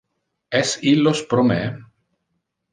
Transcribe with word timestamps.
Es 0.59 0.71
illos 0.93 1.23
pro 1.35 1.45
me? 1.53 1.61